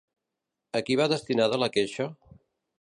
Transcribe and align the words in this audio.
A 0.79 0.81
qui 0.87 0.97
va 1.01 1.07
destinada 1.13 1.61
la 1.67 1.71
queixa? 1.79 2.11